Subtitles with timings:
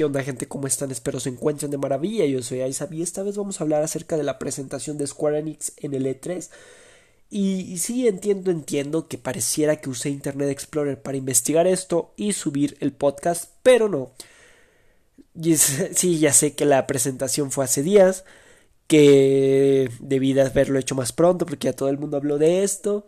[0.00, 0.48] ¿Qué onda gente?
[0.48, 0.90] ¿Cómo están?
[0.90, 2.24] Espero se encuentren de maravilla.
[2.24, 5.40] Yo soy Isaac y esta vez vamos a hablar acerca de la presentación de Square
[5.40, 6.48] Enix en el E3.
[7.28, 12.78] Y, sí, entiendo, entiendo que pareciera que usé Internet Explorer para investigar esto y subir
[12.80, 14.12] el podcast, pero no.
[15.94, 18.24] sí, ya sé que la presentación fue hace días,
[18.86, 23.06] que debí de haberlo hecho más pronto porque ya todo el mundo habló de esto,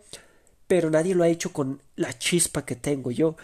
[0.67, 3.35] pero nadie lo ha hecho con la chispa que tengo yo.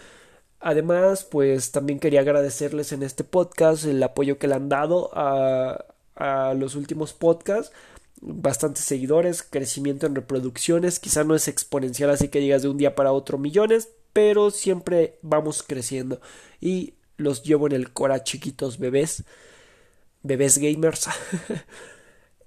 [0.60, 5.86] Además, pues también quería agradecerles en este podcast el apoyo que le han dado a,
[6.16, 7.72] a los últimos podcasts.
[8.20, 12.94] Bastantes seguidores, crecimiento en reproducciones, quizá no es exponencial así que digas de un día
[12.94, 16.20] para otro millones, pero siempre vamos creciendo
[16.60, 19.24] y los llevo en el cora chiquitos bebés,
[20.22, 21.08] bebés gamers.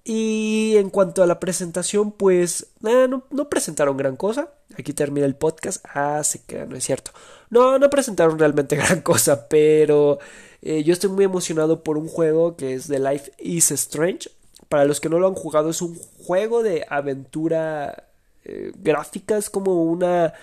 [0.06, 4.50] Y en cuanto a la presentación, pues eh, no, presentaron gran cosa.
[4.78, 5.86] Aquí termina el podcast.
[5.94, 7.12] Ah, se queda, no es cierto.
[7.50, 10.20] No, no presentaron realmente gran cosa, pero
[10.62, 14.30] eh, yo estoy muy emocionado por un juego que es The Life is Strange.
[14.68, 15.96] Para los que no lo han jugado, es un
[16.26, 18.10] juego de aventura
[18.44, 20.34] eh, gráfica, es como una,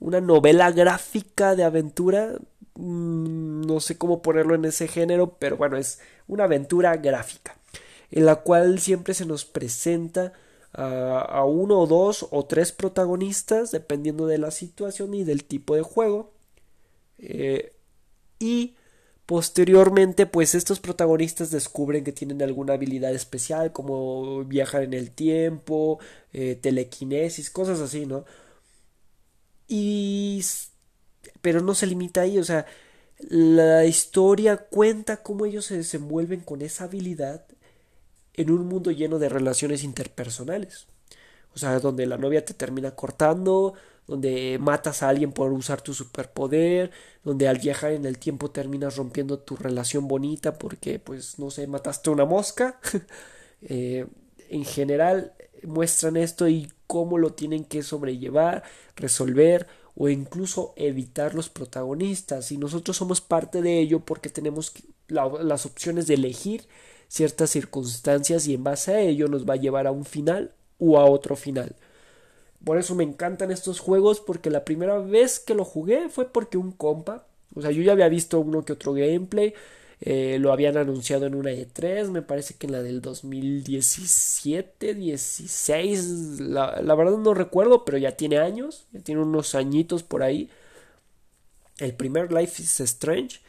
[0.00, 2.32] una novela gráfica de aventura.
[2.74, 7.55] Mm, no sé cómo ponerlo en ese género, pero bueno, es una aventura gráfica
[8.10, 10.32] en la cual siempre se nos presenta
[10.72, 15.82] a, uno o dos o tres protagonistas dependiendo de la situación y del tipo de
[15.82, 16.34] juego.
[17.18, 17.72] Eh,
[18.38, 18.76] y
[19.26, 25.98] posteriormente pues estos protagonistas descubren que tienen alguna habilidad especial como viajar en el tiempo
[26.32, 28.24] eh, telequinesis cosas así no
[29.66, 30.44] y
[31.42, 32.66] pero no se limita ahí o sea
[33.18, 37.46] la historia cuenta cómo ellos se desenvuelven con esa habilidad
[38.36, 40.86] en un mundo lleno de relaciones interpersonales.
[41.54, 43.74] O sea, donde la novia te termina cortando,
[44.06, 46.90] donde matas a alguien por usar tu superpoder,
[47.24, 51.66] donde al viajar en el tiempo terminas rompiendo tu relación bonita porque, pues, no sé,
[51.66, 52.80] mataste una mosca.
[53.62, 54.06] Eh,
[54.50, 58.62] en general muestran esto y cómo lo tienen que sobrellevar,
[58.96, 62.52] resolver o incluso evitar los protagonistas.
[62.52, 64.72] Y nosotros somos parte de ello porque tenemos
[65.08, 66.68] las opciones de elegir
[67.08, 70.98] ciertas circunstancias y en base a ello nos va a llevar a un final o
[70.98, 71.74] a otro final.
[72.64, 76.58] Por eso me encantan estos juegos porque la primera vez que lo jugué fue porque
[76.58, 79.54] un compa, o sea, yo ya había visto uno que otro gameplay,
[80.00, 86.40] eh, lo habían anunciado en una E3, me parece que en la del 2017, 16,
[86.40, 90.50] la, la verdad no recuerdo, pero ya tiene años, ya tiene unos añitos por ahí.
[91.78, 93.40] El primer Life is Strange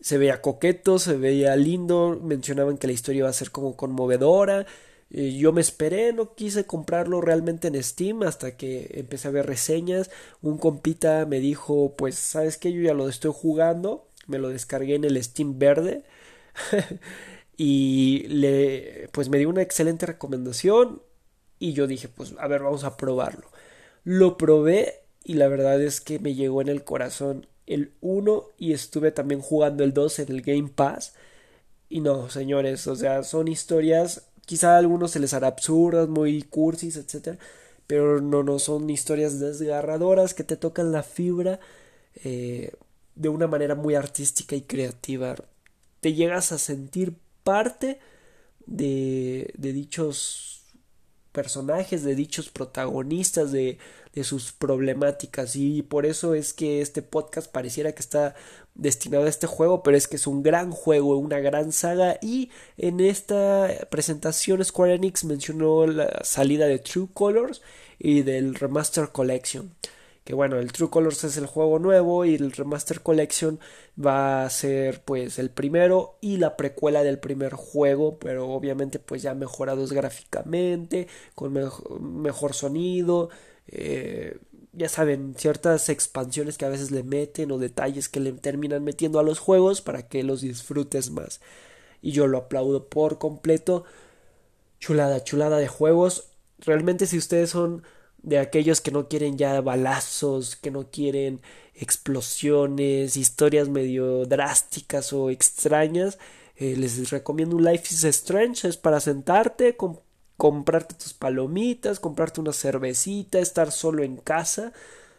[0.00, 4.66] se veía coqueto, se veía lindo, mencionaban que la historia iba a ser como conmovedora.
[5.10, 10.10] yo me esperé, no quise comprarlo realmente en Steam hasta que empecé a ver reseñas.
[10.42, 12.72] Un compita me dijo, pues, ¿sabes qué?
[12.72, 14.08] Yo ya lo estoy jugando.
[14.26, 16.04] Me lo descargué en el Steam verde.
[17.56, 21.02] y le, pues me dio una excelente recomendación.
[21.58, 23.48] Y yo dije, pues, a ver, vamos a probarlo.
[24.04, 28.72] Lo probé y la verdad es que me llegó en el corazón el 1 y
[28.72, 31.14] estuve también jugando el 2 en el Game Pass.
[31.88, 36.42] Y no, señores, o sea, son historias, quizá a algunos se les hará absurdas, muy
[36.42, 37.38] cursis, etcétera,
[37.86, 41.60] pero no, no son historias desgarradoras que te tocan la fibra
[42.24, 42.72] eh,
[43.14, 45.36] de una manera muy artística y creativa.
[46.00, 47.14] Te llegas a sentir
[47.44, 47.98] parte
[48.66, 50.63] de, de dichos
[51.34, 53.76] personajes, de dichos protagonistas, de,
[54.14, 55.56] de sus problemáticas.
[55.56, 58.34] Y por eso es que este podcast pareciera que está
[58.74, 62.18] destinado a este juego, pero es que es un gran juego, una gran saga.
[62.22, 67.60] Y en esta presentación Square Enix mencionó la salida de True Colors
[67.98, 69.74] y del Remaster Collection
[70.24, 73.60] que bueno, el True Colors es el juego nuevo y el Remaster Collection
[74.02, 79.22] va a ser pues el primero y la precuela del primer juego, pero obviamente pues
[79.22, 81.52] ya mejorados gráficamente, con
[82.22, 83.28] mejor sonido,
[83.68, 84.38] eh,
[84.72, 89.18] ya saben, ciertas expansiones que a veces le meten o detalles que le terminan metiendo
[89.18, 91.40] a los juegos para que los disfrutes más.
[92.02, 93.84] Y yo lo aplaudo por completo.
[94.80, 96.30] Chulada, chulada de juegos.
[96.58, 97.84] Realmente si ustedes son
[98.24, 101.40] de aquellos que no quieren ya balazos, que no quieren
[101.74, 106.18] explosiones, historias medio drásticas o extrañas,
[106.56, 109.76] eh, les recomiendo un Life is Strange, es para sentarte,
[110.36, 114.72] comprarte tus palomitas, comprarte una cervecita, estar solo en casa,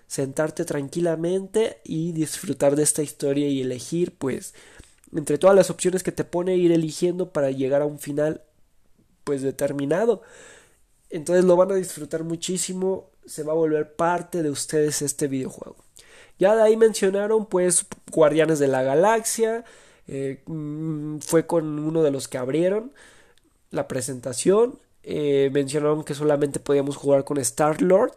[0.07, 4.53] sentarte tranquilamente y disfrutar de esta historia y elegir pues
[5.15, 8.41] entre todas las opciones que te pone ir eligiendo para llegar a un final
[9.23, 10.23] pues determinado.
[11.09, 15.77] Entonces lo van a disfrutar muchísimo, se va a volver parte de ustedes este videojuego.
[16.39, 19.65] Ya de ahí mencionaron pues Guardianes de la Galaxia,
[20.07, 22.93] Eh, mm, fue con uno de los que abrieron
[23.71, 24.79] la presentación.
[25.03, 28.15] Eh, mencionaron que solamente podíamos jugar con Star Lord.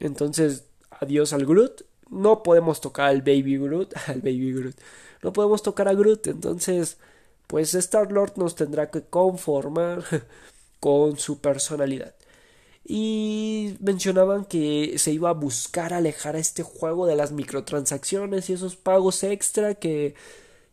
[0.00, 1.84] Entonces, adiós al Groot.
[2.10, 3.94] No podemos tocar al Baby Groot.
[4.08, 4.76] Al Baby Groot.
[5.22, 6.28] No podemos tocar a Groot.
[6.28, 6.98] Entonces,
[7.48, 10.04] pues Star Lord nos tendrá que conformar
[10.80, 12.15] con su personalidad.
[12.88, 18.52] Y mencionaban que se iba a buscar alejar a este juego de las microtransacciones y
[18.54, 20.14] esos pagos extra que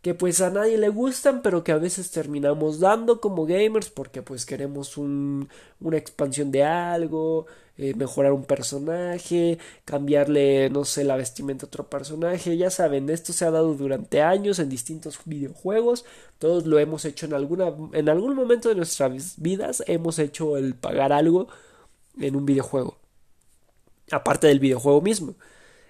[0.03, 4.21] que pues a nadie le gustan, pero que a veces terminamos dando como gamers porque
[4.21, 5.47] pues queremos un,
[5.79, 7.45] una expansión de algo,
[7.77, 13.31] eh, mejorar un personaje, cambiarle, no sé, la vestimenta a otro personaje, ya saben, esto
[13.31, 16.03] se ha dado durante años en distintos videojuegos,
[16.37, 20.75] todos lo hemos hecho en alguna, en algún momento de nuestras vidas, hemos hecho el
[20.75, 21.47] pagar algo
[22.19, 22.97] en un videojuego,
[24.11, 25.35] aparte del videojuego mismo.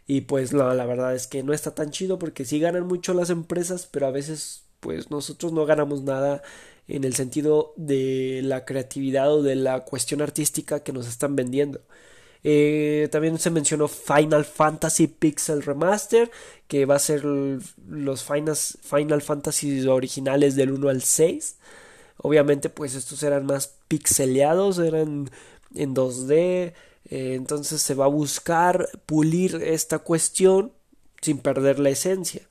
[0.07, 3.13] Y pues la, la verdad es que no está tan chido porque sí ganan mucho
[3.13, 6.43] las empresas, pero a veces pues nosotros no ganamos nada
[6.87, 11.81] en el sentido de la creatividad o de la cuestión artística que nos están vendiendo.
[12.43, 16.29] Eh, también se mencionó Final Fantasy Pixel Remaster,
[16.67, 21.57] que va a ser los Final, Final Fantasy originales del 1 al 6.
[22.17, 25.29] Obviamente, pues estos eran más pixeleados, eran
[25.75, 26.73] en 2D.
[27.09, 30.71] Eh, entonces se va a buscar pulir esta cuestión
[31.21, 32.41] sin perder la esencia.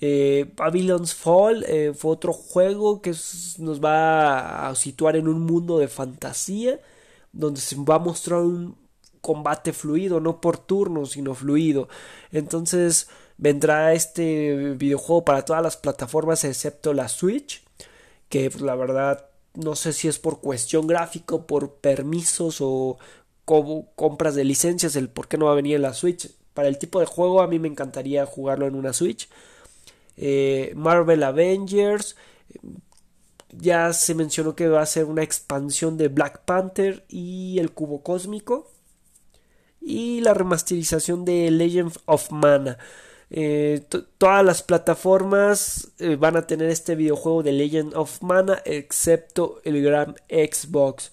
[0.00, 3.10] Eh, Babylon's Fall eh, fue otro juego que
[3.58, 6.80] nos va a situar en un mundo de fantasía
[7.32, 8.76] donde se va a mostrar un
[9.20, 11.88] combate fluido, no por turnos, sino fluido.
[12.32, 13.08] Entonces
[13.38, 17.62] vendrá este videojuego para todas las plataformas excepto la Switch,
[18.28, 22.98] que pues, la verdad no sé si es por cuestión gráfica, por permisos o
[23.44, 26.30] compras de licencias, el por qué no va a venir en la Switch.
[26.54, 29.28] Para el tipo de juego a mí me encantaría jugarlo en una Switch.
[30.16, 32.16] Eh, Marvel Avengers.
[33.50, 38.02] Ya se mencionó que va a ser una expansión de Black Panther y el cubo
[38.02, 38.70] cósmico.
[39.80, 42.78] Y la remasterización de Legend of Mana.
[43.36, 43.82] Eh,
[44.18, 49.82] todas las plataformas eh, van a tener este videojuego de Legend of Mana excepto el
[49.82, 51.10] gran Xbox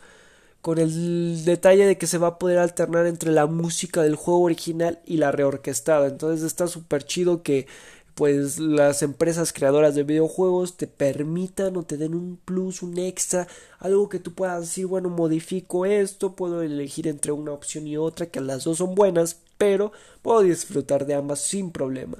[0.61, 4.41] con el detalle de que se va a poder alternar entre la música del juego
[4.41, 6.07] original y la reorquestada.
[6.07, 7.65] Entonces está súper chido que
[8.13, 13.47] pues las empresas creadoras de videojuegos te permitan o te den un plus, un extra,
[13.79, 18.27] algo que tú puedas decir, bueno, modifico esto, puedo elegir entre una opción y otra,
[18.27, 19.91] que las dos son buenas, pero
[20.23, 22.17] puedo disfrutar de ambas sin problema.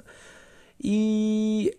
[0.78, 1.72] Y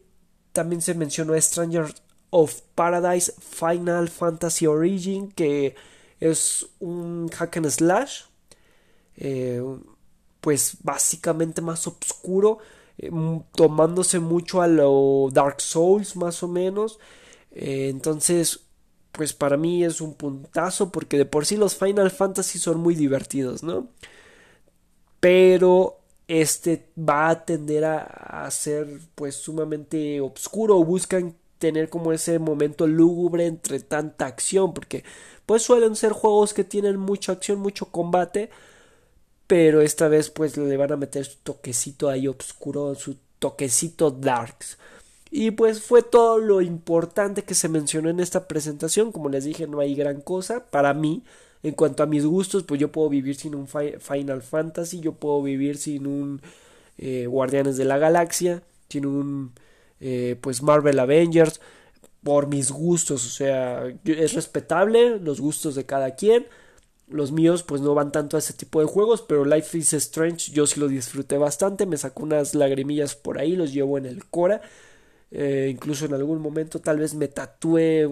[0.52, 1.86] también se mencionó Stranger
[2.32, 5.74] of Paradise Final Fantasy Origin, que
[6.20, 8.24] es un hack and slash.
[9.16, 9.64] Eh,
[10.42, 12.58] pues básicamente más oscuro.
[12.98, 13.10] Eh,
[13.56, 17.00] tomándose mucho a lo Dark Souls más o menos.
[17.52, 18.66] Eh, entonces,
[19.14, 22.96] pues para mí es un puntazo porque de por sí los Final Fantasy son muy
[22.96, 23.88] divertidos, ¿no?
[25.24, 32.88] Pero este va a tender a, ser pues sumamente oscuro buscan tener como ese momento
[32.88, 35.06] lúgubre entre tanta acción porque
[35.46, 38.50] pues suelen ser juegos que tienen mucha acción, mucho combate,
[39.48, 44.78] pero esta vez pues le van a meter su toquecito ahí oscuro, su toquecito darks.
[45.32, 49.14] Y pues fue todo lo importante que se mencionó en esta presentación.
[49.14, 50.66] Como les dije, no hay gran cosa.
[50.70, 51.24] Para mí,
[51.64, 55.42] en cuanto a mis gustos, pues yo puedo vivir sin un Final Fantasy, yo puedo
[55.42, 56.42] vivir sin un
[56.98, 59.54] eh, Guardianes de la Galaxia, sin un
[60.02, 61.62] eh, pues Marvel Avengers
[62.22, 66.46] por mis gustos, o sea, es respetable los gustos de cada quien.
[67.10, 70.52] Los míos pues no van tanto a ese tipo de juegos, pero Life is Strange
[70.52, 74.26] yo sí lo disfruté bastante, me sacó unas lagrimillas por ahí, los llevo en el
[74.26, 74.62] Cora.
[75.32, 78.08] Eh, incluso en algún momento tal vez me tatué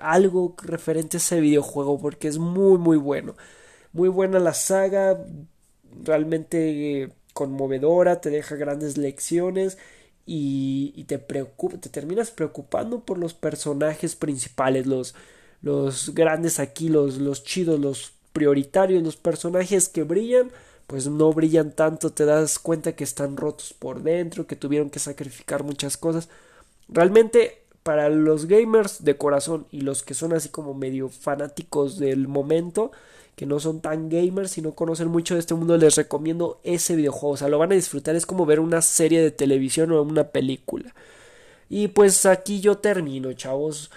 [0.00, 3.36] algo referente a ese videojuego porque es muy muy bueno.
[3.92, 5.24] Muy buena la saga,
[6.02, 9.78] realmente conmovedora, te deja grandes lecciones
[10.26, 15.14] y, te preocupa, te terminas preocupando por los personajes principales, los,
[15.62, 20.50] los grandes aquí, los, los chidos, los prioritarios, los personajes que brillan,
[20.86, 24.98] pues no brillan tanto, te das cuenta que están rotos por dentro, que tuvieron que
[24.98, 26.28] sacrificar muchas cosas.
[26.88, 32.26] Realmente para los gamers de corazón y los que son así como medio fanáticos del
[32.28, 32.90] momento,
[33.36, 36.96] que no son tan gamers y no conocen mucho de este mundo, les recomiendo ese
[36.96, 37.34] videojuego.
[37.34, 38.16] O sea, lo van a disfrutar.
[38.16, 40.94] Es como ver una serie de televisión o una película.
[41.68, 43.90] Y pues aquí yo termino, chavos.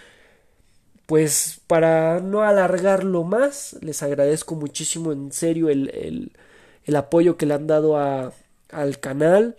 [1.06, 6.32] Pues para no alargarlo más, les agradezco muchísimo en serio el, el,
[6.86, 8.34] el apoyo que le han dado a,
[8.72, 9.56] al canal.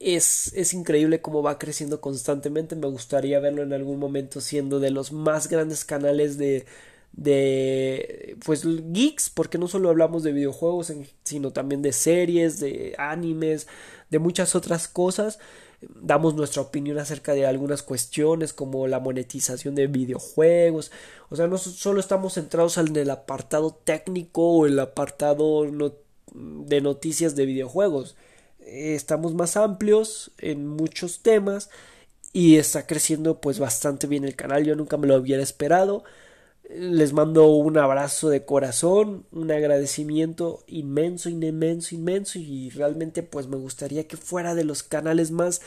[0.00, 2.74] Es, es increíble cómo va creciendo constantemente.
[2.74, 6.66] Me gustaría verlo en algún momento siendo de los más grandes canales de,
[7.12, 10.92] de pues geeks porque no solo hablamos de videojuegos
[11.24, 13.68] sino también de series de animes
[14.10, 15.38] de muchas otras cosas.
[15.80, 20.92] Damos nuestra opinión acerca de algunas cuestiones como la monetización de videojuegos.
[21.30, 25.66] O sea no solo estamos centrados en el apartado técnico o el apartado
[26.32, 28.16] de noticias de videojuegos
[28.70, 31.70] estamos más amplios en muchos temas
[32.32, 36.04] y está creciendo pues bastante bien el canal yo nunca me lo hubiera esperado
[36.72, 43.56] les mando un abrazo de corazón, un agradecimiento inmenso, inmenso, inmenso y realmente pues me
[43.56, 45.60] gustaría que fuera de los canales más,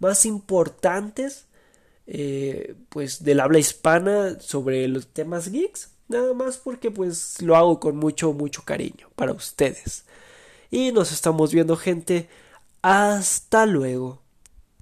[0.00, 1.46] más importantes
[2.06, 5.90] eh, pues del habla hispana sobre los temas geeks.
[6.08, 10.04] Nada más porque pues lo hago con mucho, mucho cariño para ustedes.
[10.70, 12.28] Y nos estamos viendo gente.
[12.82, 14.19] Hasta luego.